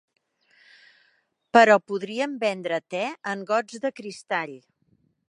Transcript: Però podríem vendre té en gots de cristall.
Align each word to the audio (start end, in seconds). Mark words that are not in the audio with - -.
Però 1.57 1.75
podríem 1.91 2.33
vendre 2.45 2.79
té 2.95 3.05
en 3.35 3.47
gots 3.53 3.81
de 3.85 3.93
cristall. 4.01 4.57